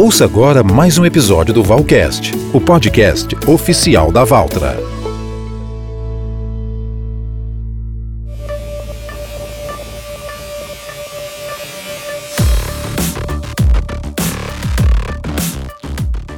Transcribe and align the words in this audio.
Ouça 0.00 0.24
agora 0.24 0.62
mais 0.62 0.96
um 0.96 1.04
episódio 1.04 1.52
do 1.52 1.62
Valcast, 1.62 2.32
o 2.54 2.58
podcast 2.58 3.36
oficial 3.46 4.10
da 4.10 4.24
Valtra. 4.24 4.89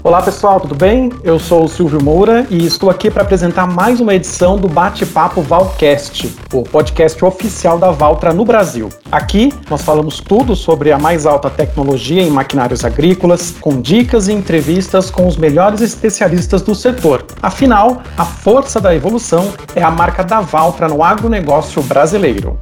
Olá 0.05 0.21
pessoal, 0.21 0.59
tudo 0.59 0.75
bem? 0.75 1.13
Eu 1.23 1.39
sou 1.39 1.63
o 1.63 1.69
Silvio 1.69 2.03
Moura 2.03 2.45
e 2.51 2.67
estou 2.67 2.91
aqui 2.91 3.09
para 3.09 3.23
apresentar 3.23 3.69
mais 3.69 4.01
uma 4.01 4.13
edição 4.13 4.57
do 4.57 4.67
Bate-Papo 4.67 5.41
Valcast, 5.43 6.37
o 6.53 6.65
podcast 6.65 7.25
oficial 7.25 7.79
da 7.79 7.93
Valtra 7.93 8.33
no 8.33 8.45
Brasil. 8.45 8.89
Aqui 9.13 9.53
nós 9.71 9.83
falamos 9.83 10.19
tudo 10.19 10.57
sobre 10.57 10.91
a 10.91 10.99
mais 10.99 11.25
alta 11.25 11.49
tecnologia 11.49 12.21
em 12.21 12.31
maquinários 12.31 12.85
agrícolas, 12.85 13.55
com 13.61 13.81
dicas 13.81 14.27
e 14.27 14.33
entrevistas 14.33 15.09
com 15.09 15.25
os 15.25 15.37
melhores 15.37 15.81
especialistas 15.81 16.63
do 16.63 16.75
setor. 16.75 17.25
Afinal, 17.41 18.03
a 18.19 18.25
força 18.25 18.81
da 18.81 18.93
evolução 18.93 19.53
é 19.73 19.85
a 19.85 19.91
marca 19.91 20.25
da 20.25 20.41
Valtra 20.41 20.89
no 20.89 21.05
agronegócio 21.05 21.81
brasileiro. 21.81 22.59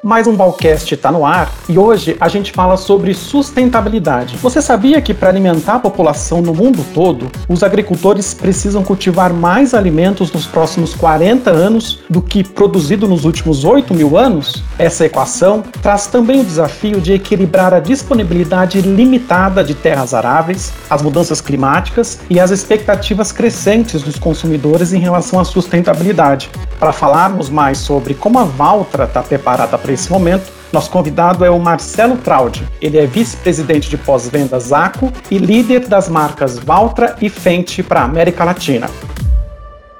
Mais 0.00 0.28
um 0.28 0.36
Balcast 0.36 0.94
está 0.94 1.10
no 1.10 1.26
ar 1.26 1.52
e 1.68 1.76
hoje 1.76 2.16
a 2.20 2.28
gente 2.28 2.52
fala 2.52 2.76
sobre 2.76 3.12
sustentabilidade. 3.12 4.36
Você 4.36 4.62
sabia 4.62 5.02
que 5.02 5.12
para 5.12 5.28
alimentar 5.28 5.74
a 5.74 5.78
população 5.80 6.40
no 6.40 6.54
mundo 6.54 6.86
todo, 6.94 7.28
os 7.48 7.64
agricultores 7.64 8.32
precisam 8.32 8.84
cultivar 8.84 9.32
mais 9.32 9.74
alimentos 9.74 10.30
nos 10.30 10.46
próximos 10.46 10.94
40 10.94 11.50
anos 11.50 11.98
do 12.08 12.22
que 12.22 12.44
produzido 12.44 13.08
nos 13.08 13.24
últimos 13.24 13.64
8 13.64 13.92
mil 13.92 14.16
anos? 14.16 14.62
Essa 14.78 15.04
equação 15.04 15.64
traz 15.82 16.06
também 16.06 16.42
o 16.42 16.44
desafio 16.44 17.00
de 17.00 17.14
equilibrar 17.14 17.74
a 17.74 17.80
disponibilidade 17.80 18.80
limitada 18.80 19.64
de 19.64 19.74
terras 19.74 20.14
aráveis, 20.14 20.72
as 20.88 21.02
mudanças 21.02 21.40
climáticas 21.40 22.20
e 22.30 22.38
as 22.38 22.52
expectativas 22.52 23.32
crescentes 23.32 24.02
dos 24.02 24.16
consumidores 24.16 24.92
em 24.92 25.00
relação 25.00 25.40
à 25.40 25.44
sustentabilidade. 25.44 26.48
Para 26.78 26.92
falarmos 26.92 27.50
mais 27.50 27.78
sobre 27.78 28.14
como 28.14 28.38
a 28.38 28.44
Valtra 28.44 29.02
está 29.02 29.20
preparada 29.20 29.76
para 29.88 29.94
esse 29.94 30.12
momento, 30.12 30.52
nosso 30.70 30.90
convidado 30.90 31.46
é 31.46 31.48
o 31.48 31.58
Marcelo 31.58 32.18
Traudi. 32.18 32.62
Ele 32.78 32.98
é 32.98 33.06
vice-presidente 33.06 33.88
de 33.88 33.96
pós-vendas 33.96 34.70
ACO 34.70 35.10
e 35.30 35.38
líder 35.38 35.88
das 35.88 36.10
marcas 36.10 36.58
Valtra 36.58 37.16
e 37.22 37.30
Fenty 37.30 37.82
para 37.82 38.00
a 38.00 38.04
América 38.04 38.44
Latina. 38.44 38.90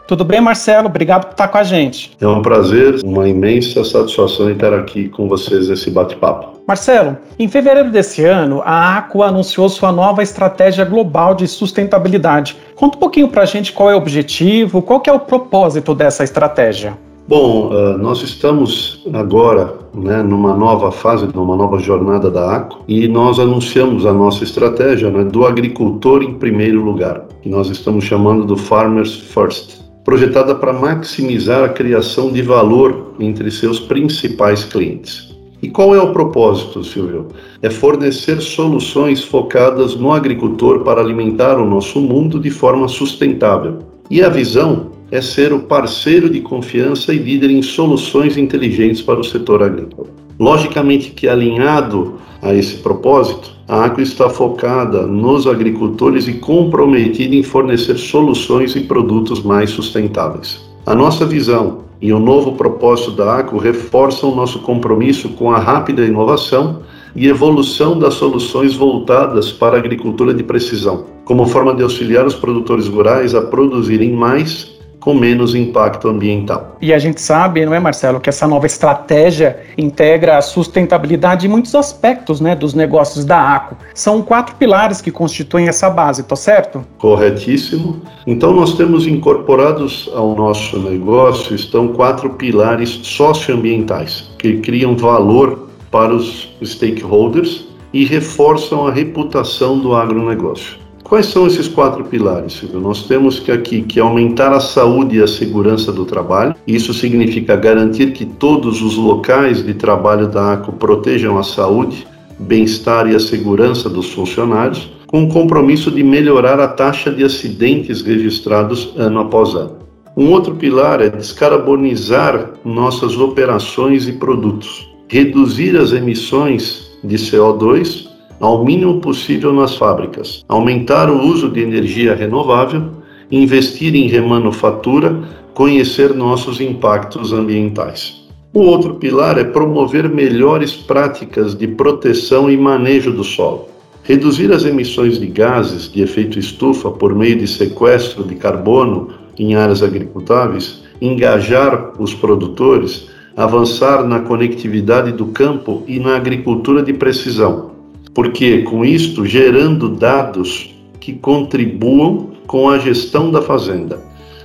Tudo 0.07 0.27
bem, 0.27 0.43
Marcelo? 0.43 0.89
Obrigado 0.89 1.25
por 1.25 1.31
estar 1.31 1.49
com 1.49 1.57
a 1.57 1.63
gente. 1.63 2.15
É 2.21 2.27
um 2.27 2.43
prazer, 2.43 3.01
uma 3.03 3.27
imensa 3.27 3.83
satisfação 3.83 4.51
estar 4.51 4.75
aqui 4.75 5.09
com 5.09 5.27
vocês 5.27 5.71
nesse 5.71 5.91
bate-papo. 5.91 6.61
Marcelo, 6.67 7.17
em 7.39 7.49
fevereiro 7.49 7.91
desse 7.91 8.27
ano, 8.27 8.61
a 8.67 8.99
ACO 8.99 9.23
anunciou 9.23 9.71
sua 9.71 9.91
nova 9.91 10.23
estratégia 10.23 10.85
global 10.85 11.35
de 11.35 11.49
sustentabilidade. 11.49 12.59
Conta 12.75 12.99
um 12.99 13.01
pouquinho 13.01 13.29
para 13.29 13.43
a 13.43 13.47
gente 13.47 13.73
qual 13.73 13.91
é 13.91 13.95
o 13.95 13.99
objetivo, 13.99 14.83
qual 14.83 15.03
é 15.07 15.13
o 15.13 15.19
propósito 15.21 15.95
dessa 15.95 16.23
estratégia. 16.23 17.08
Bom, 17.29 17.69
uh, 17.69 17.99
nós 17.99 18.23
estamos 18.23 19.05
agora 19.13 19.75
né, 19.93 20.23
numa 20.23 20.57
nova 20.57 20.91
fase, 20.91 21.29
numa 21.35 21.57
nova 21.57 21.79
jornada 21.79 22.31
da 22.31 22.57
ACO 22.57 22.83
e 22.89 23.07
nós 23.07 23.39
anunciamos 23.39 24.07
a 24.07 24.15
nossa 24.15 24.45
estratégia 24.45 25.11
né, 25.11 25.25
do 25.25 25.45
agricultor 25.45 26.23
em 26.23 26.33
primeiro 26.37 26.83
lugar, 26.83 27.27
que 27.43 27.51
nós 27.51 27.69
estamos 27.69 28.05
chamando 28.05 28.47
do 28.47 28.57
Farmers 28.57 29.15
First, 29.15 29.79
projetada 30.07 30.55
para 30.55 30.73
maximizar 30.73 31.65
a 31.65 31.69
criação 31.69 32.33
de 32.33 32.41
valor 32.41 33.13
entre 33.21 33.51
seus 33.51 33.79
principais 33.79 34.65
clientes. 34.65 35.37
E 35.61 35.69
qual 35.69 35.95
é 35.95 36.01
o 36.01 36.15
propósito, 36.15 36.83
Silvio? 36.83 37.29
É 37.61 37.69
fornecer 37.69 38.41
soluções 38.41 39.23
focadas 39.23 39.95
no 39.97 40.13
agricultor 40.13 40.81
para 40.81 41.03
alimentar 41.03 41.59
o 41.59 41.69
nosso 41.69 42.01
mundo 42.01 42.41
de 42.41 42.51
forma 42.51 42.89
sustentável. 42.89 43.81
E 44.11 44.23
a 44.23 44.31
visão 44.31 44.97
é 45.11 45.21
ser 45.21 45.53
o 45.53 45.61
parceiro 45.61 46.29
de 46.29 46.41
confiança 46.41 47.15
e 47.15 47.19
líder 47.19 47.51
em 47.51 47.63
soluções 47.63 48.37
inteligentes 48.37 49.01
para 49.01 49.21
o 49.21 49.25
setor 49.25 49.63
agrícola. 49.63 50.09
Logicamente 50.39 51.11
que 51.11 51.27
alinhado 51.27 52.15
a 52.41 52.55
esse 52.55 52.77
propósito, 52.77 53.51
a 53.67 53.85
Acro 53.85 54.03
está 54.03 54.31
focada 54.31 55.07
nos 55.07 55.47
agricultores 55.47 56.29
e 56.29 56.35
comprometida 56.35 57.35
em 57.35 57.43
fornecer 57.43 57.97
soluções 57.97 58.77
e 58.77 58.81
produtos 58.81 59.43
mais 59.43 59.71
sustentáveis. 59.71 60.61
A 60.87 60.95
nossa 60.95 61.27
visão 61.27 61.89
e 62.01 62.13
o 62.13 62.21
novo 62.21 62.53
propósito 62.53 63.11
da 63.11 63.39
Acro 63.39 63.59
reforçam 63.59 64.35
nosso 64.35 64.61
compromisso 64.61 65.31
com 65.31 65.51
a 65.51 65.59
rápida 65.59 66.05
inovação 66.05 66.83
e 67.17 67.27
evolução 67.27 67.99
das 67.99 68.15
soluções 68.15 68.75
voltadas 68.75 69.51
para 69.51 69.77
a 69.77 69.79
agricultura 69.81 70.33
de 70.33 70.45
precisão, 70.45 71.07
como 71.25 71.47
forma 71.47 71.75
de 71.75 71.83
auxiliar 71.83 72.25
os 72.25 72.35
produtores 72.35 72.87
rurais 72.87 73.35
a 73.35 73.43
produzirem 73.43 74.13
mais 74.13 74.78
com 75.01 75.15
menos 75.15 75.55
impacto 75.55 76.09
ambiental. 76.09 76.77
E 76.81 76.93
a 76.93 76.99
gente 76.99 77.21
sabe, 77.21 77.65
não 77.65 77.75
é, 77.75 77.81
Marcelo, 77.81 78.21
que 78.21 78.29
essa 78.29 78.47
nova 78.47 78.67
estratégia 78.67 79.61
integra 79.77 80.39
a 80.39 80.43
sustentabilidade 80.43 81.47
em 81.47 81.51
muitos 81.51 81.75
aspectos 81.75 82.41
né, 82.41 82.55
dos 82.55 82.75
negócios 82.75 83.25
da 83.25 83.57
ACO. 83.57 83.77
São 83.95 84.23
quatro 84.23 84.57
pilares 84.57 85.01
que 85.01 85.11
constituem 85.11 85.69
essa 85.69 85.89
base, 85.89 86.23
tô 86.23 86.37
certo? 86.37 86.85
Corretíssimo. 86.99 88.03
Então, 88.27 88.53
nós 88.53 88.77
temos 88.77 89.07
incorporados 89.07 90.11
ao 90.15 90.35
nosso 90.35 90.79
negócio 90.79 91.55
estão 91.55 91.89
quatro 91.89 92.31
pilares 92.31 92.91
socioambientais 93.03 94.31
que 94.39 94.59
criam 94.59 94.97
valor 94.97 95.69
para 95.91 96.15
os 96.15 96.55
stakeholders 96.63 97.67
e 97.93 98.05
reforçam 98.05 98.87
a 98.87 98.93
reputação 98.93 99.79
do 99.79 99.95
agronegócio. 99.95 100.88
Quais 101.09 101.25
são 101.25 101.47
esses 101.47 101.67
quatro 101.67 102.05
pilares, 102.05 102.53
Silvio? 102.53 102.81
Nós 102.81 103.05
temos 103.05 103.41
que 103.41 103.51
aqui 103.51 103.81
que 103.81 103.99
aumentar 103.99 104.53
a 104.53 104.61
saúde 104.61 105.17
e 105.17 105.23
a 105.23 105.27
segurança 105.27 105.91
do 105.91 106.05
trabalho. 106.05 106.55
Isso 106.67 106.93
significa 106.93 107.57
garantir 107.57 108.13
que 108.13 108.27
todos 108.27 108.83
os 108.83 108.95
locais 108.95 109.65
de 109.65 109.73
trabalho 109.73 110.29
da 110.29 110.53
ACO 110.53 110.75
protejam 110.75 111.39
a 111.39 111.43
saúde, 111.43 112.07
bem-estar 112.39 113.11
e 113.11 113.17
a 113.17 113.21
segurança 113.21 113.89
dos 113.89 114.13
funcionários, 114.13 114.93
com 115.07 115.25
o 115.25 115.29
compromisso 115.29 115.91
de 115.91 116.03
melhorar 116.03 116.61
a 116.61 116.69
taxa 116.69 117.11
de 117.11 117.25
acidentes 117.25 118.03
registrados 118.03 118.93
ano 118.95 119.21
após 119.21 119.55
ano. 119.55 119.79
Um 120.15 120.31
outro 120.31 120.57
pilar 120.57 121.01
é 121.01 121.09
descarbonizar 121.09 122.51
nossas 122.63 123.17
operações 123.17 124.07
e 124.07 124.13
produtos, 124.13 124.87
reduzir 125.09 125.75
as 125.75 125.93
emissões 125.93 126.91
de 127.03 127.17
CO2 127.17 128.18
ao 128.41 128.65
mínimo 128.65 129.01
possível 129.01 129.53
nas 129.53 129.77
fábricas, 129.77 130.45
aumentar 130.49 131.11
o 131.11 131.27
uso 131.27 131.49
de 131.49 131.61
energia 131.61 132.15
renovável, 132.15 132.85
investir 133.31 133.95
em 133.95 134.09
remanufatura, 134.09 135.21
conhecer 135.55 136.15
nossos 136.15 136.61
impactos 136.61 137.33
ambientais. 137.33 138.29
O 138.55 138.61
outro 138.61 138.95
pilar 138.95 139.39
é 139.39 139.45
promover 139.45 140.09
melhores 140.09 140.73
práticas 140.73 141.55
de 141.55 141.67
proteção 141.67 142.51
e 142.51 142.57
manejo 142.57 143.13
do 143.13 143.23
solo. 143.23 143.69
Reduzir 144.03 144.51
as 144.53 144.65
emissões 144.65 145.21
de 145.21 145.27
gases 145.27 145.93
de 145.93 146.01
efeito 146.01 146.39
estufa 146.39 146.91
por 146.91 147.15
meio 147.15 147.37
de 147.37 147.47
sequestro 147.47 148.25
de 148.25 148.37
carbono 148.37 149.11
em 149.39 149.55
áreas 149.55 149.83
agricultáveis, 149.83 150.83
engajar 151.01 151.93
os 151.99 152.15
produtores, 152.15 153.09
avançar 153.37 154.03
na 154.05 154.21
conectividade 154.21 155.13
do 155.13 155.27
campo 155.27 155.83
e 155.87 156.01
na 156.01 156.17
agricultura 156.17 156.83
de 156.83 156.93
precisão, 156.93 157.78
porque 158.15 158.63
com 158.63 158.85
isto 158.85 159.25
gerando 159.25 159.89
dados 159.89 160.75
que 161.01 161.13
contribuam 161.13 162.31
com 162.47 162.69
a 162.69 162.79
gestão 162.79 163.31
da 163.31 163.43
fazenda, 163.43 164.03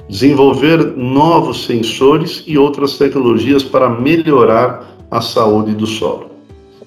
desenvolver 0.10 0.96
novos 0.98 1.66
sensores 1.66 2.44
e 2.46 2.58
outras 2.58 2.98
tecnologias 2.98 3.64
para 3.64 3.90
melhorar 3.90 4.98
a 5.10 5.22
saúde 5.22 5.74
do 5.74 5.88
solo. 5.88 6.32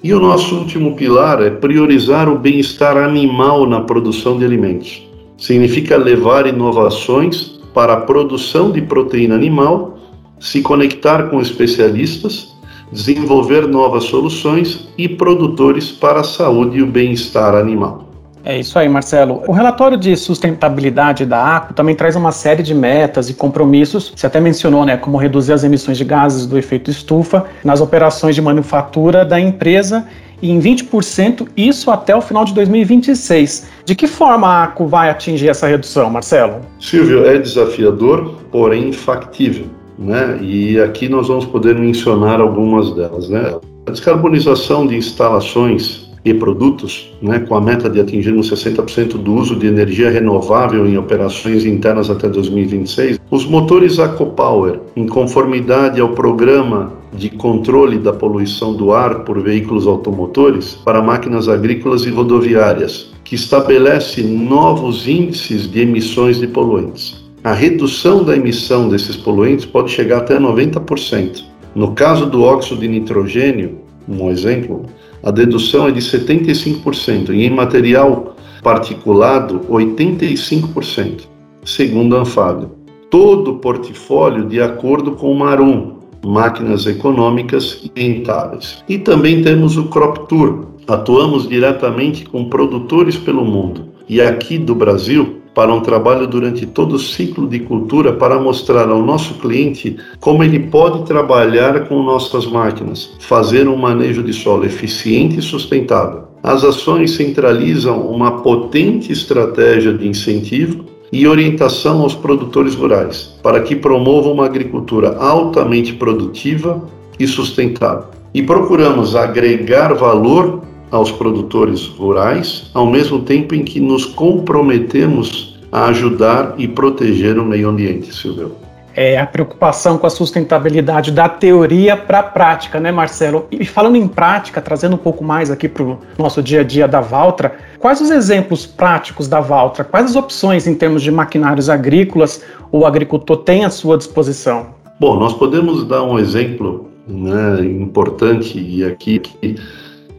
E 0.02 0.12
o 0.12 0.20
nosso 0.20 0.56
último 0.56 0.94
pilar 0.94 1.42
é 1.42 1.50
priorizar 1.50 2.28
o 2.28 2.38
bem-estar 2.38 2.96
animal 2.96 3.66
na 3.66 3.80
produção 3.80 4.38
de 4.38 4.44
alimentos. 4.44 5.02
Significa 5.38 5.96
levar 5.96 6.46
inovações 6.46 7.58
para 7.74 7.94
a 7.94 8.00
produção 8.00 8.70
de 8.70 8.80
proteína 8.80 9.34
animal, 9.34 9.98
se 10.38 10.62
conectar 10.62 11.24
com 11.24 11.40
especialistas 11.40 12.55
desenvolver 12.90 13.66
novas 13.66 14.04
soluções 14.04 14.88
e 14.96 15.08
produtores 15.08 15.90
para 15.90 16.20
a 16.20 16.24
saúde 16.24 16.78
e 16.78 16.82
o 16.82 16.86
bem-estar 16.86 17.54
animal. 17.54 18.06
É 18.48 18.56
isso 18.56 18.78
aí, 18.78 18.88
Marcelo. 18.88 19.42
O 19.48 19.52
relatório 19.52 19.98
de 19.98 20.16
sustentabilidade 20.16 21.26
da 21.26 21.56
ACO 21.56 21.74
também 21.74 21.96
traz 21.96 22.14
uma 22.14 22.30
série 22.30 22.62
de 22.62 22.72
metas 22.72 23.28
e 23.28 23.34
compromissos. 23.34 24.12
Você 24.14 24.24
até 24.24 24.38
mencionou, 24.38 24.84
né, 24.84 24.96
como 24.96 25.16
reduzir 25.16 25.52
as 25.52 25.64
emissões 25.64 25.98
de 25.98 26.04
gases 26.04 26.46
do 26.46 26.56
efeito 26.56 26.88
estufa 26.88 27.46
nas 27.64 27.80
operações 27.80 28.36
de 28.36 28.40
manufatura 28.40 29.24
da 29.24 29.40
empresa 29.40 30.06
e 30.40 30.52
em 30.52 30.60
20% 30.60 31.48
isso 31.56 31.90
até 31.90 32.14
o 32.14 32.20
final 32.20 32.44
de 32.44 32.54
2026. 32.54 33.68
De 33.84 33.96
que 33.96 34.06
forma 34.06 34.46
a 34.46 34.62
ACO 34.62 34.86
vai 34.86 35.10
atingir 35.10 35.48
essa 35.48 35.66
redução, 35.66 36.08
Marcelo? 36.08 36.60
Silvio, 36.78 37.26
é 37.26 37.38
desafiador, 37.38 38.42
porém 38.52 38.92
factível 38.92 39.66
né? 39.98 40.38
E 40.42 40.78
aqui 40.80 41.08
nós 41.08 41.28
vamos 41.28 41.44
poder 41.44 41.78
mencionar 41.78 42.40
algumas 42.40 42.94
delas, 42.94 43.28
né? 43.28 43.54
A 43.86 43.90
descarbonização 43.90 44.86
de 44.86 44.96
instalações 44.96 46.06
e 46.26 46.34
produtos, 46.34 47.12
né, 47.22 47.38
com 47.38 47.54
a 47.54 47.60
meta 47.60 47.88
de 47.88 48.00
atingirmos 48.00 48.50
60% 48.50 49.12
do 49.12 49.32
uso 49.32 49.54
de 49.54 49.68
energia 49.68 50.10
renovável 50.10 50.84
em 50.84 50.98
operações 50.98 51.64
internas 51.64 52.10
até 52.10 52.28
2026, 52.28 53.20
os 53.30 53.46
motores 53.46 54.00
AcoPower, 54.00 54.80
em 54.96 55.06
conformidade 55.06 56.00
ao 56.00 56.08
programa 56.08 56.92
de 57.12 57.30
controle 57.30 57.96
da 57.96 58.12
poluição 58.12 58.74
do 58.74 58.92
ar 58.92 59.20
por 59.20 59.40
veículos 59.40 59.86
automotores 59.86 60.74
para 60.84 61.00
máquinas 61.00 61.48
agrícolas 61.48 62.04
e 62.04 62.10
rodoviárias, 62.10 63.12
que 63.22 63.36
estabelece 63.36 64.20
novos 64.22 65.06
índices 65.06 65.70
de 65.70 65.82
emissões 65.82 66.40
de 66.40 66.48
poluentes. 66.48 67.25
A 67.46 67.52
redução 67.52 68.24
da 68.24 68.34
emissão 68.34 68.88
desses 68.88 69.16
poluentes 69.16 69.64
pode 69.64 69.92
chegar 69.92 70.18
até 70.18 70.36
90%. 70.36 71.44
No 71.76 71.92
caso 71.92 72.26
do 72.26 72.42
óxido 72.42 72.80
de 72.80 72.88
nitrogênio, 72.88 73.82
um 74.08 74.28
exemplo, 74.28 74.84
a 75.22 75.30
dedução 75.30 75.86
é 75.86 75.92
de 75.92 76.00
75% 76.00 77.30
e 77.32 77.44
em 77.44 77.50
material 77.50 78.34
particulado 78.64 79.60
85%, 79.70 81.28
segundo 81.64 82.16
a 82.16 82.22
Anfávia. 82.22 82.68
Todo 83.12 83.52
o 83.52 83.58
portfólio 83.60 84.46
de 84.46 84.60
acordo 84.60 85.12
com 85.12 85.30
o 85.30 85.38
Marum, 85.38 85.98
máquinas 86.26 86.84
econômicas 86.84 87.80
e 87.84 87.92
rentáveis. 87.94 88.82
E 88.88 88.98
também 88.98 89.40
temos 89.42 89.76
o 89.76 89.84
Crop 89.84 90.26
Tour. 90.28 90.66
Atuamos 90.88 91.48
diretamente 91.48 92.24
com 92.24 92.48
produtores 92.48 93.16
pelo 93.16 93.44
mundo 93.44 93.90
e 94.08 94.20
aqui 94.20 94.58
do 94.58 94.74
Brasil 94.74 95.35
para 95.56 95.72
um 95.72 95.80
trabalho 95.80 96.26
durante 96.26 96.66
todo 96.66 96.96
o 96.96 96.98
ciclo 96.98 97.48
de 97.48 97.60
cultura 97.60 98.12
para 98.12 98.38
mostrar 98.38 98.90
ao 98.90 99.02
nosso 99.02 99.36
cliente 99.36 99.96
como 100.20 100.44
ele 100.44 100.58
pode 100.58 101.06
trabalhar 101.06 101.88
com 101.88 102.02
nossas 102.02 102.44
máquinas, 102.44 103.14
fazer 103.20 103.66
um 103.66 103.74
manejo 103.74 104.22
de 104.22 104.34
solo 104.34 104.66
eficiente 104.66 105.38
e 105.38 105.42
sustentável. 105.42 106.24
As 106.42 106.62
ações 106.62 107.12
centralizam 107.12 108.02
uma 108.06 108.42
potente 108.42 109.10
estratégia 109.10 109.94
de 109.94 110.06
incentivo 110.06 110.84
e 111.10 111.26
orientação 111.26 112.02
aos 112.02 112.14
produtores 112.14 112.74
rurais, 112.74 113.34
para 113.42 113.62
que 113.62 113.74
promovam 113.74 114.32
uma 114.32 114.44
agricultura 114.44 115.16
altamente 115.16 115.94
produtiva 115.94 116.84
e 117.18 117.26
sustentável. 117.26 118.08
E 118.34 118.42
procuramos 118.42 119.16
agregar 119.16 119.94
valor 119.94 120.60
aos 120.90 121.10
produtores 121.10 121.86
rurais, 121.86 122.70
ao 122.74 122.86
mesmo 122.86 123.20
tempo 123.20 123.54
em 123.54 123.64
que 123.64 123.80
nos 123.80 124.04
comprometemos 124.04 125.58
a 125.70 125.86
ajudar 125.86 126.54
e 126.56 126.68
proteger 126.68 127.38
o 127.38 127.44
meio 127.44 127.68
ambiente, 127.68 128.14
Silvio 128.14 128.66
é, 128.96 129.18
a 129.18 129.26
preocupação 129.26 129.98
com 129.98 130.06
a 130.06 130.10
sustentabilidade 130.10 131.12
da 131.12 131.28
teoria 131.28 131.96
para 131.96 132.20
a 132.20 132.22
prática, 132.22 132.80
né, 132.80 132.90
Marcelo? 132.90 133.46
E 133.52 133.64
falando 133.66 133.96
em 133.96 134.08
prática, 134.08 134.60
trazendo 134.62 134.94
um 134.94 134.98
pouco 134.98 135.22
mais 135.22 135.50
aqui 135.50 135.68
para 135.68 135.82
o 135.82 135.98
nosso 136.18 136.42
dia 136.42 136.60
a 136.60 136.64
dia 136.64 136.88
da 136.88 137.02
Valtra, 137.02 137.54
quais 137.78 138.00
os 138.00 138.10
exemplos 138.10 138.64
práticos 138.64 139.28
da 139.28 139.38
Valtra? 139.38 139.84
Quais 139.84 140.06
as 140.06 140.16
opções 140.16 140.66
em 140.66 140.74
termos 140.74 141.02
de 141.02 141.10
maquinários 141.10 141.68
agrícolas 141.68 142.42
o 142.72 142.86
agricultor 142.86 143.36
tem 143.38 143.66
à 143.66 143.70
sua 143.70 143.98
disposição? 143.98 144.68
Bom, 144.98 145.20
nós 145.20 145.34
podemos 145.34 145.86
dar 145.86 146.02
um 146.02 146.18
exemplo 146.18 146.88
né, 147.06 147.60
importante 147.60 148.58
e 148.58 148.82
aqui 148.82 149.20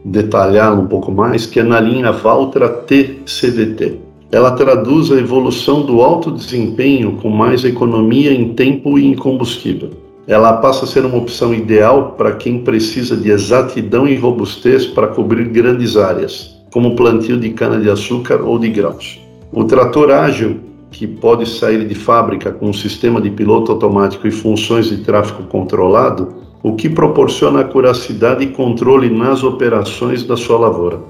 detalhá-lo 0.04 0.82
um 0.82 0.86
pouco 0.86 1.12
mais, 1.12 1.46
que 1.46 1.60
é 1.60 1.62
na 1.62 1.80
linha 1.80 2.12
Valtra 2.12 2.68
T-CVT 2.68 4.08
ela 4.30 4.50
traduz 4.50 5.10
a 5.10 5.16
evolução 5.16 5.80
do 5.82 6.02
alto 6.02 6.30
desempenho 6.30 7.12
com 7.12 7.30
mais 7.30 7.64
economia 7.64 8.30
em 8.30 8.52
tempo 8.52 8.98
e 8.98 9.06
em 9.06 9.14
combustível. 9.14 9.90
Ela 10.26 10.58
passa 10.58 10.84
a 10.84 10.88
ser 10.88 11.06
uma 11.06 11.16
opção 11.16 11.54
ideal 11.54 12.14
para 12.18 12.32
quem 12.32 12.58
precisa 12.58 13.16
de 13.16 13.30
exatidão 13.30 14.06
e 14.06 14.16
robustez 14.16 14.84
para 14.84 15.06
cobrir 15.08 15.48
grandes 15.48 15.96
áreas, 15.96 16.54
como 16.70 16.94
plantio 16.94 17.40
de 17.40 17.48
cana-de-açúcar 17.50 18.42
ou 18.42 18.58
de 18.58 18.68
grãos. 18.68 19.18
O 19.50 19.64
trator 19.64 20.10
ágil, 20.10 20.60
que 20.90 21.06
pode 21.06 21.48
sair 21.48 21.88
de 21.88 21.94
fábrica 21.94 22.52
com 22.52 22.68
um 22.68 22.72
sistema 22.74 23.22
de 23.22 23.30
piloto 23.30 23.72
automático 23.72 24.28
e 24.28 24.30
funções 24.30 24.90
de 24.90 24.98
tráfego 24.98 25.44
controlado, 25.44 26.34
o 26.62 26.74
que 26.74 26.88
proporciona 26.88 27.60
acuracidade 27.60 28.44
e 28.44 28.48
controle 28.48 29.10
nas 29.10 29.42
operações 29.42 30.24
da 30.24 30.36
sua 30.36 30.58
lavoura. 30.58 31.00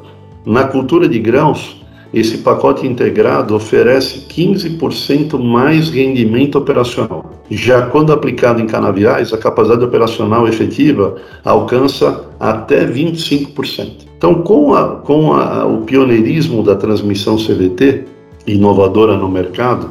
Na 0.44 0.64
cultura 0.64 1.08
de 1.08 1.18
grãos, 1.18 1.78
esse 2.12 2.38
pacote 2.38 2.86
integrado 2.86 3.54
oferece 3.54 4.26
15% 4.28 5.38
mais 5.38 5.90
rendimento 5.90 6.56
operacional. 6.56 7.30
Já 7.50 7.82
quando 7.82 8.12
aplicado 8.12 8.60
em 8.60 8.66
canaviais, 8.66 9.32
a 9.32 9.38
capacidade 9.38 9.84
operacional 9.84 10.48
efetiva 10.48 11.16
alcança 11.44 12.24
até 12.40 12.86
25%. 12.86 14.08
Então, 14.16 14.42
com, 14.42 14.74
a, 14.74 14.96
com 14.96 15.34
a, 15.34 15.66
o 15.66 15.82
pioneirismo 15.82 16.62
da 16.62 16.74
transmissão 16.74 17.36
CVT, 17.36 18.04
inovadora 18.46 19.16
no 19.16 19.28
mercado, 19.28 19.90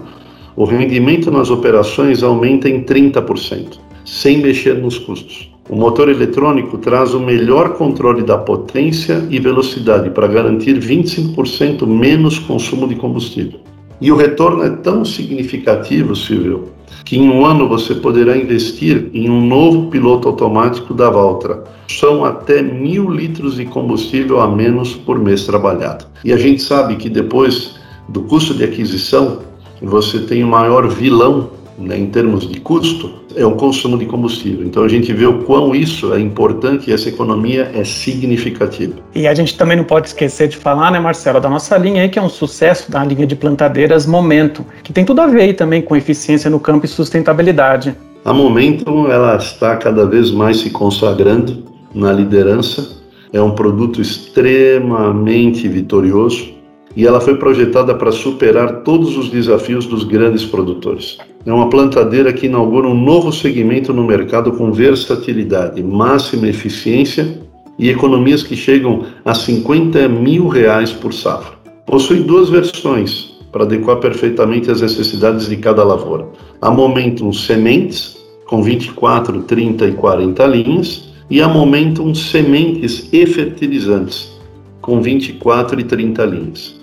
o 0.56 0.66
rendimento 0.66 1.30
nas 1.30 1.52
operações 1.52 2.24
aumenta 2.24 2.68
em 2.68 2.84
30%, 2.84 3.78
sem 4.08 4.38
mexer 4.38 4.76
nos 4.76 4.98
custos. 4.98 5.52
O 5.70 5.76
motor 5.76 6.08
eletrônico 6.08 6.78
traz 6.78 7.14
o 7.14 7.20
melhor 7.20 7.74
controle 7.74 8.24
da 8.24 8.38
potência 8.38 9.28
e 9.30 9.38
velocidade 9.38 10.10
para 10.10 10.26
garantir 10.26 10.80
25% 10.80 11.86
menos 11.86 12.40
consumo 12.40 12.88
de 12.88 12.96
combustível. 12.96 13.60
E 14.00 14.10
o 14.10 14.16
retorno 14.16 14.64
é 14.64 14.70
tão 14.70 15.04
significativo, 15.04 16.16
Silvio, 16.16 16.70
que 17.04 17.18
em 17.18 17.30
um 17.30 17.46
ano 17.46 17.68
você 17.68 17.96
poderá 17.96 18.38
investir 18.38 19.10
em 19.14 19.30
um 19.30 19.46
novo 19.46 19.90
piloto 19.90 20.30
automático 20.30 20.94
da 20.94 21.10
Valtra. 21.10 21.66
São 21.90 22.24
até 22.24 22.62
mil 22.62 23.12
litros 23.12 23.58
de 23.58 23.66
combustível 23.66 24.40
a 24.40 24.48
menos 24.48 24.94
por 24.94 25.20
mês 25.20 25.46
trabalhado. 25.46 26.06
E 26.24 26.32
a 26.32 26.38
gente 26.38 26.62
sabe 26.62 26.96
que 26.96 27.10
depois 27.10 27.76
do 28.08 28.22
custo 28.22 28.54
de 28.54 28.64
aquisição, 28.64 29.40
você 29.82 30.20
tem 30.20 30.46
o 30.46 30.48
maior 30.48 30.88
vilão 30.88 31.50
né, 31.78 31.98
em 31.98 32.08
termos 32.08 32.48
de 32.48 32.60
custo, 32.60 33.12
é 33.36 33.46
o 33.46 33.52
consumo 33.52 33.98
de 33.98 34.06
combustível. 34.06 34.66
Então 34.66 34.84
a 34.84 34.88
gente 34.88 35.14
vê 35.14 35.26
o 35.26 35.44
quão 35.44 35.76
isso 35.76 36.14
é 36.14 36.20
importante 36.20 36.90
e 36.90 36.94
essa 36.94 37.08
economia 37.08 37.72
é 37.74 37.84
significativa. 37.84 38.96
E 39.14 39.28
a 39.28 39.34
gente 39.36 39.56
também 39.58 39.78
não 39.78 39.84
pode 39.84 40.08
esquecer 40.08 40.48
de 40.48 40.58
falar, 40.58 40.92
né, 40.92 41.00
Marcelo, 41.00 41.40
da 41.40 41.50
nossa 41.50 41.78
linha 41.78 42.02
aí, 42.02 42.10
que 42.10 42.18
é 42.18 42.22
um 42.22 42.30
sucesso 42.30 42.92
da 42.92 43.04
linha 43.04 43.28
de 43.28 43.36
plantadeiras 43.36 44.06
Momento, 44.06 44.66
que 44.84 44.92
tem 44.92 45.06
tudo 45.06 45.22
a 45.22 45.28
ver 45.28 45.54
também 45.54 45.82
com 45.82 45.96
eficiência 45.96 46.50
no 46.50 46.60
campo 46.60 46.86
e 46.86 46.90
sustentabilidade. 46.90 47.96
A 48.26 48.34
Momento, 48.34 49.08
ela 49.10 49.38
está 49.38 49.76
cada 49.78 50.06
vez 50.06 50.32
mais 50.32 50.58
se 50.60 50.70
consagrando 50.70 51.64
na 51.94 52.12
liderança. 52.12 52.98
É 53.32 53.42
um 53.42 53.52
produto 53.52 54.02
extremamente 54.02 55.68
vitorioso 55.68 56.57
e 56.98 57.06
ela 57.06 57.22
foi 57.22 57.36
projetada 57.36 57.94
para 57.94 58.12
superar 58.12 58.82
todos 58.82 59.16
os 59.16 59.30
desafios 59.30 59.86
dos 59.86 60.04
grandes 60.04 60.44
produtores. 60.44 61.20
É 61.46 61.54
uma 61.54 61.70
plantadeira 61.70 62.34
que 62.34 62.48
inaugura 62.48 62.88
um 62.88 63.00
novo 63.00 63.32
segmento 63.32 63.94
no 63.94 64.04
mercado 64.04 64.52
com 64.54 64.72
versatilidade, 64.72 65.84
máxima 65.84 66.48
eficiência 66.48 67.40
e 67.78 67.92
economias 67.92 68.42
que 68.42 68.56
chegam 68.56 69.06
a 69.24 69.36
50 69.36 70.10
mil 70.10 70.48
reais 70.48 70.92
por 70.92 71.14
safra. 71.14 71.56
Possui 71.86 72.22
duas 72.22 72.50
versões 72.50 73.32
para 73.52 73.64
adequar 73.64 73.98
perfeitamente 73.98 74.72
as 74.72 74.82
necessidades 74.82 75.48
de 75.48 75.58
cada 75.58 75.84
lavoura. 75.84 76.26
A 76.60 76.72
Momentum 76.72 77.32
Sementes, 77.32 78.18
com 78.48 78.64
24, 78.64 79.44
30 79.44 79.86
e 79.86 79.92
40 79.92 80.48
linhas, 80.48 81.14
e 81.30 81.44
a 81.44 81.48
Momentum 81.48 82.16
Sementes 82.16 83.08
e 83.14 83.24
Fertilizantes, 83.28 84.36
com 84.82 85.00
24 85.00 85.80
e 85.80 85.84
30 85.84 86.26
linhas. 86.26 86.77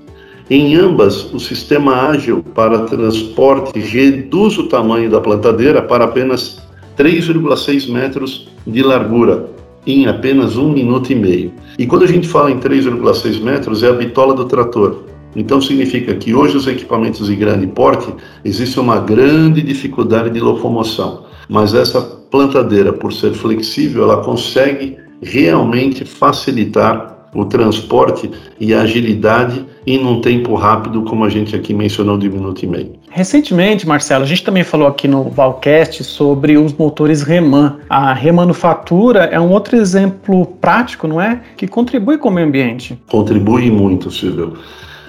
Em 0.50 0.74
ambas, 0.76 1.32
o 1.32 1.40
sistema 1.40 2.08
ágil 2.08 2.44
para 2.54 2.80
transporte 2.80 3.78
reduz 3.78 4.58
o 4.58 4.68
tamanho 4.68 5.10
da 5.10 5.18
plantadeira 5.18 5.80
para 5.80 6.04
apenas 6.04 6.60
3,6 6.98 7.90
metros 7.90 8.48
de 8.66 8.82
largura 8.82 9.48
em 9.86 10.06
apenas 10.06 10.56
um 10.56 10.70
minuto 10.70 11.10
e 11.10 11.14
meio. 11.14 11.52
E 11.78 11.86
quando 11.86 12.04
a 12.04 12.06
gente 12.06 12.28
fala 12.28 12.50
em 12.50 12.58
3,6 12.58 13.42
metros, 13.42 13.82
é 13.82 13.88
a 13.88 13.92
bitola 13.92 14.34
do 14.34 14.44
trator. 14.44 15.04
Então 15.34 15.60
significa 15.60 16.14
que 16.14 16.34
hoje 16.34 16.56
os 16.56 16.66
equipamentos 16.66 17.26
de 17.26 17.34
grande 17.34 17.66
porte 17.66 18.12
existe 18.44 18.78
uma 18.78 19.00
grande 19.00 19.62
dificuldade 19.62 20.30
de 20.30 20.40
locomoção, 20.40 21.24
mas 21.48 21.74
essa 21.74 22.00
plantadeira, 22.00 22.92
por 22.92 23.12
ser 23.12 23.32
flexível, 23.32 24.04
ela 24.04 24.22
consegue 24.22 24.96
realmente 25.22 26.04
facilitar 26.04 27.13
o 27.34 27.44
transporte 27.44 28.30
e 28.58 28.72
a 28.72 28.82
agilidade 28.82 29.64
em 29.86 30.04
um 30.04 30.20
tempo 30.20 30.54
rápido, 30.54 31.02
como 31.02 31.24
a 31.24 31.28
gente 31.28 31.54
aqui 31.54 31.74
mencionou 31.74 32.16
de 32.16 32.28
um 32.28 32.32
minuto 32.32 32.62
e 32.62 32.66
meio. 32.66 32.92
Recentemente, 33.10 33.86
Marcelo, 33.86 34.24
a 34.24 34.26
gente 34.26 34.42
também 34.42 34.64
falou 34.64 34.88
aqui 34.88 35.06
no 35.06 35.24
Valcast 35.24 36.02
sobre 36.02 36.56
os 36.56 36.72
motores 36.72 37.22
Reman. 37.22 37.78
A 37.88 38.12
remanufatura 38.12 39.24
é 39.24 39.38
um 39.38 39.50
outro 39.50 39.76
exemplo 39.76 40.46
prático, 40.60 41.06
não 41.06 41.20
é? 41.20 41.42
Que 41.56 41.66
contribui 41.66 42.18
com 42.18 42.28
o 42.28 42.32
meio 42.32 42.46
ambiente. 42.46 42.98
Contribui 43.08 43.70
muito, 43.70 44.10
Silvio. 44.10 44.54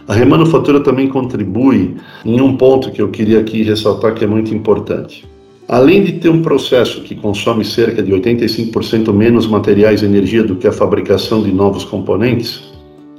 A 0.08 0.14
remanufatura 0.14 0.82
também 0.82 1.08
contribui 1.08 1.98
em 2.24 2.40
um 2.40 2.56
ponto 2.56 2.92
que 2.92 3.02
eu 3.02 3.10
queria 3.10 3.40
aqui 3.40 3.64
ressaltar 3.64 4.14
que 4.14 4.24
é 4.24 4.28
muito 4.28 4.54
importante. 4.54 5.26
Além 5.68 6.04
de 6.04 6.14
ter 6.14 6.30
um 6.30 6.44
processo 6.44 7.02
que 7.02 7.16
consome 7.16 7.66
cerca 7.66 8.04
de 8.04 8.12
85% 8.12 9.12
menos 9.12 9.48
materiais 9.48 10.02
e 10.02 10.06
energia 10.06 10.44
do 10.44 10.56
que 10.56 10.68
a 10.68 10.72
fabricação 10.72 11.42
de 11.42 11.52
novos 11.52 11.84
componentes, 11.84 12.62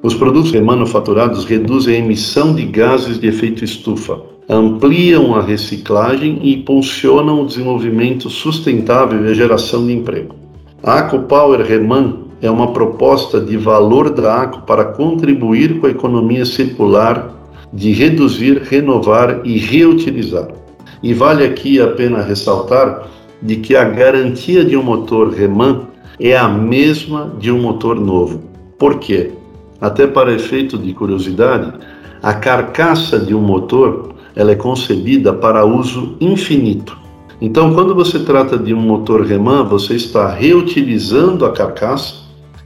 Os 0.03 0.15
produtos 0.15 0.53
remanufaturados 0.53 1.45
reduzem 1.45 1.97
a 1.97 1.99
emissão 1.99 2.55
de 2.55 2.65
gases 2.65 3.19
de 3.19 3.27
efeito 3.27 3.65
estufa, 3.65 4.21
ampliam 4.49 5.35
a 5.35 5.43
reciclagem 5.43 6.39
e 6.43 6.55
impulsionam 6.55 7.43
o 7.43 7.47
desenvolvimento 7.47 8.31
sustentável 8.31 9.25
e 9.25 9.31
a 9.31 9.35
geração 9.35 9.85
de 9.85 9.93
emprego. 9.93 10.37
A 10.83 11.01
AcoPower 11.01 11.63
Reman 11.63 12.19
é 12.41 12.49
uma 12.49 12.73
proposta 12.73 13.41
de 13.41 13.57
valor 13.57 14.11
da 14.11 14.43
ACO 14.43 14.63
para 14.67 14.85
contribuir 14.85 15.81
com 15.81 15.87
a 15.87 15.91
economia 15.91 16.45
circular 16.45 17.35
de 17.73 17.91
reduzir, 17.91 18.59
renovar 18.59 19.41
e 19.45 19.59
reutilizar. 19.59 20.49
E 21.07 21.15
vale 21.15 21.45
aqui 21.45 21.81
a 21.81 21.87
pena 21.87 22.21
ressaltar 22.21 23.07
de 23.41 23.55
que 23.59 23.77
a 23.77 23.85
garantia 23.85 24.65
de 24.65 24.77
um 24.77 24.83
motor 24.83 25.33
Reman 25.33 25.83
é 26.19 26.37
a 26.37 26.49
mesma 26.49 27.33
de 27.39 27.53
um 27.53 27.63
motor 27.63 27.95
novo. 27.95 28.41
Por 28.77 28.99
quê? 28.99 29.31
Até 29.81 30.05
para 30.05 30.35
efeito 30.35 30.77
de 30.77 30.93
curiosidade, 30.93 31.73
a 32.21 32.35
carcaça 32.35 33.21
de 33.21 33.37
um 33.37 33.41
motor 33.41 34.17
ela 34.35 34.51
é 34.51 34.57
concebida 34.57 35.33
para 35.33 35.65
uso 35.65 36.17
infinito. 36.21 36.99
Então, 37.41 37.73
quando 37.73 37.95
você 37.95 38.19
trata 38.19 38.59
de 38.59 38.75
um 38.75 38.81
motor 38.81 39.25
Reman, 39.25 39.63
você 39.63 39.95
está 39.95 40.29
reutilizando 40.29 41.45
a 41.45 41.53
carcaça 41.53 42.17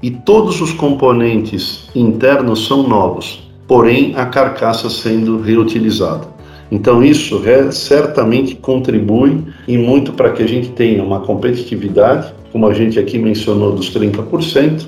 e 0.02 0.10
todos 0.10 0.62
os 0.62 0.72
componentes 0.72 1.90
internos 1.94 2.66
são 2.66 2.88
novos, 2.88 3.46
porém 3.68 4.14
a 4.16 4.24
carcaça 4.24 4.88
sendo 4.88 5.42
reutilizada. 5.42 6.39
Então, 6.70 7.02
isso 7.02 7.42
é, 7.46 7.70
certamente 7.72 8.54
contribui 8.54 9.38
e 9.66 9.76
muito 9.76 10.12
para 10.12 10.30
que 10.30 10.42
a 10.42 10.46
gente 10.46 10.70
tenha 10.70 11.02
uma 11.02 11.20
competitividade, 11.20 12.32
como 12.52 12.66
a 12.66 12.74
gente 12.74 12.98
aqui 12.98 13.18
mencionou, 13.18 13.72
dos 13.72 13.92
30%, 13.92 14.86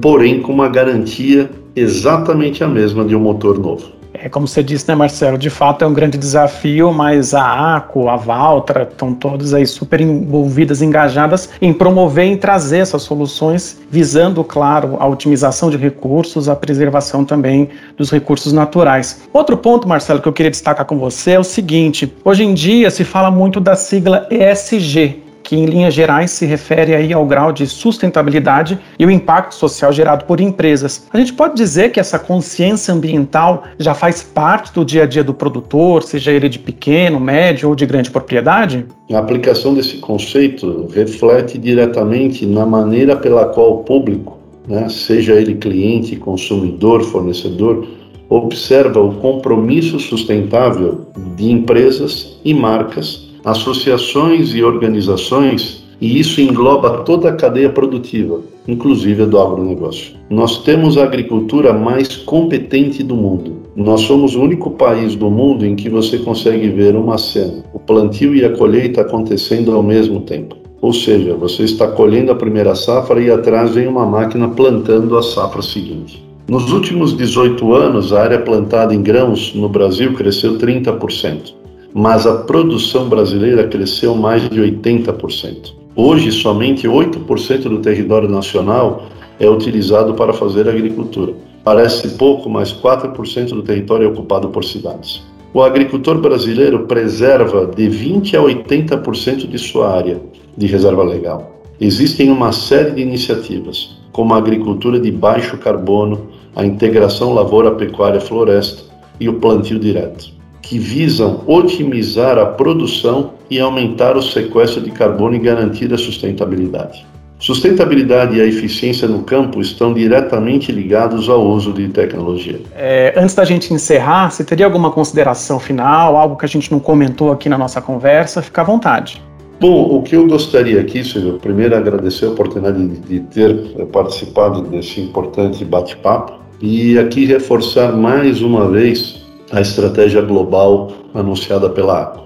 porém 0.00 0.40
com 0.40 0.52
uma 0.52 0.68
garantia 0.68 1.50
exatamente 1.74 2.62
a 2.62 2.68
mesma 2.68 3.04
de 3.04 3.16
um 3.16 3.20
motor 3.20 3.58
novo. 3.58 4.03
É 4.24 4.28
como 4.30 4.48
você 4.48 4.62
disse, 4.62 4.88
né, 4.88 4.94
Marcelo? 4.94 5.36
De 5.36 5.50
fato 5.50 5.84
é 5.84 5.86
um 5.86 5.92
grande 5.92 6.16
desafio, 6.16 6.90
mas 6.94 7.34
a 7.34 7.76
ACO, 7.76 8.08
a 8.08 8.16
Valtra, 8.16 8.88
estão 8.90 9.12
todas 9.12 9.52
aí 9.52 9.66
super 9.66 10.00
envolvidas, 10.00 10.80
engajadas 10.80 11.50
em 11.60 11.74
promover 11.74 12.32
e 12.32 12.36
trazer 12.38 12.78
essas 12.78 13.02
soluções, 13.02 13.78
visando, 13.90 14.42
claro, 14.42 14.96
a 14.98 15.06
otimização 15.06 15.68
de 15.68 15.76
recursos, 15.76 16.48
a 16.48 16.56
preservação 16.56 17.22
também 17.22 17.68
dos 17.98 18.10
recursos 18.10 18.50
naturais. 18.50 19.24
Outro 19.30 19.58
ponto, 19.58 19.86
Marcelo, 19.86 20.22
que 20.22 20.28
eu 20.28 20.32
queria 20.32 20.50
destacar 20.50 20.86
com 20.86 20.98
você 20.98 21.32
é 21.32 21.38
o 21.38 21.44
seguinte: 21.44 22.10
hoje 22.24 22.44
em 22.44 22.54
dia 22.54 22.90
se 22.90 23.04
fala 23.04 23.30
muito 23.30 23.60
da 23.60 23.76
sigla 23.76 24.26
ESG, 24.30 25.22
que 25.44 25.54
em 25.54 25.66
linhas 25.66 25.92
gerais 25.92 26.30
se 26.30 26.46
refere 26.46 26.94
aí 26.94 27.12
ao 27.12 27.24
grau 27.26 27.52
de 27.52 27.66
sustentabilidade 27.66 28.78
e 28.98 29.04
o 29.04 29.10
impacto 29.10 29.54
social 29.54 29.92
gerado 29.92 30.24
por 30.24 30.40
empresas. 30.40 31.06
A 31.12 31.18
gente 31.18 31.34
pode 31.34 31.54
dizer 31.54 31.92
que 31.92 32.00
essa 32.00 32.18
consciência 32.18 32.92
ambiental 32.92 33.64
já 33.78 33.94
faz 33.94 34.22
parte 34.22 34.72
do 34.72 34.84
dia 34.84 35.02
a 35.02 35.06
dia 35.06 35.22
do 35.22 35.34
produtor, 35.34 36.02
seja 36.02 36.32
ele 36.32 36.48
de 36.48 36.58
pequeno, 36.58 37.20
médio 37.20 37.68
ou 37.68 37.74
de 37.74 37.84
grande 37.84 38.10
propriedade? 38.10 38.86
A 39.12 39.18
aplicação 39.18 39.74
desse 39.74 39.98
conceito 39.98 40.88
reflete 40.94 41.58
diretamente 41.58 42.46
na 42.46 42.64
maneira 42.64 43.14
pela 43.14 43.44
qual 43.46 43.74
o 43.74 43.78
público, 43.84 44.38
né, 44.66 44.88
seja 44.88 45.34
ele 45.34 45.56
cliente, 45.56 46.16
consumidor, 46.16 47.04
fornecedor, 47.04 47.86
observa 48.30 48.98
o 48.98 49.14
compromisso 49.16 50.00
sustentável 50.00 51.06
de 51.36 51.50
empresas 51.50 52.40
e 52.42 52.54
marcas 52.54 53.33
associações 53.44 54.54
e 54.54 54.62
organizações, 54.62 55.84
e 56.00 56.18
isso 56.18 56.40
engloba 56.40 57.02
toda 57.04 57.28
a 57.28 57.36
cadeia 57.36 57.68
produtiva, 57.68 58.40
inclusive 58.66 59.22
a 59.22 59.26
do 59.26 59.38
agronegócio. 59.38 60.14
Nós 60.30 60.62
temos 60.64 60.96
a 60.96 61.04
agricultura 61.04 61.72
mais 61.72 62.16
competente 62.16 63.02
do 63.02 63.14
mundo. 63.14 63.62
Nós 63.76 64.00
somos 64.00 64.34
o 64.34 64.40
único 64.40 64.70
país 64.70 65.14
do 65.14 65.30
mundo 65.30 65.66
em 65.66 65.76
que 65.76 65.88
você 65.88 66.18
consegue 66.18 66.68
ver 66.70 66.96
uma 66.96 67.18
cena, 67.18 67.64
o 67.72 67.78
plantio 67.78 68.34
e 68.34 68.44
a 68.44 68.50
colheita 68.56 69.02
acontecendo 69.02 69.72
ao 69.72 69.82
mesmo 69.82 70.20
tempo. 70.20 70.56
Ou 70.80 70.92
seja, 70.92 71.34
você 71.34 71.64
está 71.64 71.88
colhendo 71.88 72.32
a 72.32 72.34
primeira 72.34 72.74
safra 72.74 73.20
e 73.20 73.30
atrás 73.30 73.74
vem 73.74 73.86
uma 73.86 74.06
máquina 74.06 74.48
plantando 74.48 75.16
a 75.16 75.22
safra 75.22 75.62
seguinte. 75.62 76.22
Nos 76.48 76.70
últimos 76.72 77.16
18 77.16 77.72
anos, 77.72 78.12
a 78.12 78.22
área 78.22 78.38
plantada 78.38 78.94
em 78.94 79.02
grãos 79.02 79.54
no 79.54 79.68
Brasil 79.68 80.12
cresceu 80.12 80.58
30% 80.58 81.63
mas 81.94 82.26
a 82.26 82.38
produção 82.38 83.08
brasileira 83.08 83.68
cresceu 83.68 84.16
mais 84.16 84.50
de 84.50 84.60
80%. 84.60 85.72
Hoje, 85.94 86.32
somente 86.32 86.88
8% 86.88 87.68
do 87.68 87.78
território 87.78 88.28
nacional 88.28 89.04
é 89.38 89.48
utilizado 89.48 90.12
para 90.14 90.32
fazer 90.32 90.68
agricultura. 90.68 91.32
Parece 91.62 92.08
pouco, 92.16 92.50
mas 92.50 92.72
4% 92.72 93.50
do 93.50 93.62
território 93.62 94.08
é 94.08 94.10
ocupado 94.10 94.48
por 94.48 94.64
cidades. 94.64 95.22
O 95.52 95.62
agricultor 95.62 96.18
brasileiro 96.18 96.80
preserva 96.80 97.64
de 97.64 97.88
20 97.88 98.36
a 98.36 98.42
80% 98.42 99.46
de 99.46 99.56
sua 99.56 99.96
área 99.96 100.20
de 100.56 100.66
reserva 100.66 101.04
legal. 101.04 101.62
Existem 101.80 102.28
uma 102.28 102.50
série 102.50 102.90
de 102.90 103.02
iniciativas, 103.02 103.96
como 104.10 104.34
a 104.34 104.38
agricultura 104.38 104.98
de 104.98 105.12
baixo 105.12 105.56
carbono, 105.58 106.26
a 106.56 106.66
integração 106.66 107.32
lavoura-pecuária-floresta 107.32 108.82
e 109.20 109.28
o 109.28 109.34
plantio 109.34 109.78
direto 109.78 110.33
que 110.64 110.78
visam 110.78 111.42
otimizar 111.46 112.38
a 112.38 112.46
produção 112.46 113.32
e 113.50 113.60
aumentar 113.60 114.16
o 114.16 114.22
sequestro 114.22 114.80
de 114.80 114.90
carbono 114.90 115.34
e 115.34 115.38
garantir 115.38 115.92
a 115.92 115.98
sustentabilidade. 115.98 117.06
Sustentabilidade 117.38 118.38
e 118.38 118.40
a 118.40 118.46
eficiência 118.46 119.06
no 119.06 119.22
campo 119.22 119.60
estão 119.60 119.92
diretamente 119.92 120.72
ligados 120.72 121.28
ao 121.28 121.44
uso 121.44 121.72
de 121.72 121.88
tecnologia. 121.88 122.58
É, 122.74 123.12
antes 123.16 123.34
da 123.34 123.44
gente 123.44 123.74
encerrar, 123.74 124.30
você 124.30 124.42
teria 124.42 124.64
alguma 124.64 124.90
consideração 124.90 125.60
final, 125.60 126.16
algo 126.16 126.36
que 126.36 126.46
a 126.46 126.48
gente 126.48 126.72
não 126.72 126.80
comentou 126.80 127.30
aqui 127.30 127.48
na 127.48 127.58
nossa 127.58 127.82
conversa? 127.82 128.40
Fica 128.40 128.62
à 128.62 128.64
vontade. 128.64 129.22
Bom, 129.60 129.96
o 129.96 130.02
que 130.02 130.16
eu 130.16 130.26
gostaria 130.26 130.80
aqui, 130.80 131.04
Silvio, 131.04 131.34
primeiro 131.34 131.76
agradecer 131.76 132.26
a 132.26 132.30
oportunidade 132.30 132.88
de 132.88 133.20
ter 133.20 133.54
participado 133.92 134.62
desse 134.62 135.00
importante 135.00 135.64
bate-papo 135.64 136.32
e 136.62 136.98
aqui 136.98 137.26
reforçar 137.26 137.92
mais 137.92 138.40
uma 138.40 138.70
vez 138.70 139.23
a 139.54 139.60
estratégia 139.60 140.20
global 140.20 140.90
anunciada 141.14 141.70
pela 141.70 142.02
ACO, 142.02 142.24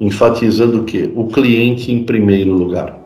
enfatizando 0.00 0.80
o 0.80 0.84
que? 0.84 1.12
O 1.14 1.26
cliente 1.26 1.92
em 1.92 2.02
primeiro 2.02 2.52
lugar. 2.52 2.98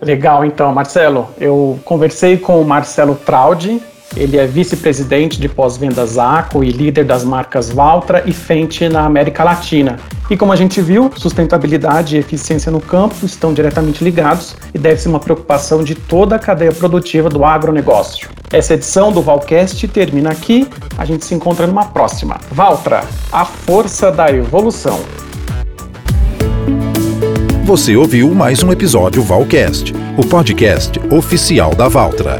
Legal, 0.00 0.44
então, 0.44 0.72
Marcelo. 0.72 1.28
Eu 1.40 1.78
conversei 1.84 2.36
com 2.36 2.60
o 2.60 2.64
Marcelo 2.64 3.16
Traudi, 3.16 3.80
ele 4.16 4.36
é 4.36 4.46
vice-presidente 4.46 5.40
de 5.40 5.48
pós-vendas 5.48 6.18
ACO 6.18 6.62
e 6.62 6.70
líder 6.70 7.04
das 7.04 7.24
marcas 7.24 7.70
Valtra 7.70 8.22
e 8.26 8.32
Fenty 8.32 8.88
na 8.88 9.04
América 9.04 9.42
Latina. 9.42 9.98
E 10.30 10.36
como 10.36 10.52
a 10.52 10.56
gente 10.56 10.80
viu, 10.80 11.10
sustentabilidade 11.16 12.16
e 12.16 12.18
eficiência 12.18 12.70
no 12.70 12.80
campo 12.80 13.26
estão 13.26 13.52
diretamente 13.52 14.02
ligados 14.04 14.56
e 14.72 14.78
deve 14.78 15.00
ser 15.00 15.08
uma 15.08 15.20
preocupação 15.20 15.82
de 15.82 15.94
toda 15.94 16.36
a 16.36 16.38
cadeia 16.38 16.72
produtiva 16.72 17.28
do 17.28 17.44
agronegócio. 17.44 18.28
Essa 18.52 18.74
edição 18.74 19.10
do 19.10 19.20
Valcast 19.20 19.86
termina 19.88 20.30
aqui. 20.30 20.68
A 20.96 21.04
gente 21.04 21.24
se 21.24 21.34
encontra 21.34 21.66
numa 21.66 21.86
próxima. 21.86 22.40
Valtra, 22.50 23.04
a 23.32 23.44
força 23.44 24.12
da 24.12 24.30
evolução. 24.30 25.00
Você 27.64 27.96
ouviu 27.96 28.32
mais 28.34 28.62
um 28.62 28.70
episódio 28.70 29.22
Valcast, 29.22 29.92
o 30.16 30.26
podcast 30.26 31.00
oficial 31.10 31.74
da 31.74 31.88
Valtra. 31.88 32.38